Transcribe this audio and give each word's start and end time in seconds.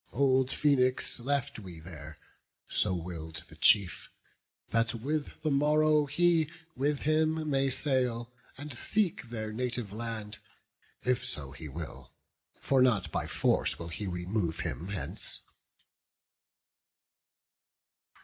Old 0.13 0.49
Phoenix 0.49 1.19
left 1.19 1.59
we 1.59 1.79
there, 1.79 2.17
so 2.67 2.95
will'd 2.95 3.43
the 3.49 3.55
chief, 3.55 4.11
That 4.71 4.95
with 4.95 5.39
the 5.43 5.51
morrow 5.51 6.07
he 6.07 6.49
with 6.75 7.03
him 7.03 7.47
may 7.47 7.69
sail, 7.69 8.31
And 8.57 8.73
seek 8.73 9.29
their 9.29 9.53
native 9.53 9.91
land, 9.93 10.39
if 11.03 11.23
so 11.23 11.51
he 11.51 11.69
will; 11.69 12.11
For 12.59 12.81
not 12.81 13.11
by 13.11 13.27
force 13.27 13.77
will 13.77 13.89
he 13.89 14.07
remove 14.07 14.61
him 14.61 14.87
hence." 14.87 15.41